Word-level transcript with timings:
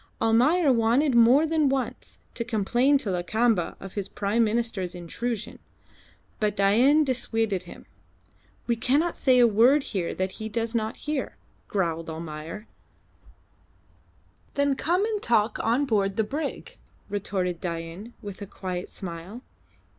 Almayer 0.19 0.73
wanted 0.73 1.13
more 1.13 1.45
than 1.45 1.69
once 1.69 2.17
to 2.33 2.43
complain 2.43 2.97
to 2.97 3.11
Lakamba 3.11 3.75
of 3.79 3.93
his 3.93 4.09
Prime 4.09 4.43
Minister's 4.43 4.95
intrusion, 4.95 5.59
but 6.39 6.57
Dain 6.57 7.03
dissuaded 7.03 7.61
him. 7.65 7.85
"We 8.65 8.75
cannot 8.75 9.15
say 9.15 9.37
a 9.37 9.45
word 9.45 9.83
here 9.83 10.15
that 10.15 10.31
he 10.31 10.49
does 10.49 10.73
not 10.73 10.97
hear," 11.05 11.37
growled 11.67 12.09
Almayer. 12.09 12.65
"Then 14.55 14.73
come 14.73 15.05
and 15.05 15.21
talk 15.21 15.59
on 15.59 15.85
board 15.85 16.17
the 16.17 16.23
brig," 16.23 16.79
retorted 17.07 17.61
Dain, 17.61 18.15
with 18.23 18.41
a 18.41 18.47
quiet 18.47 18.89
smile. 18.89 19.43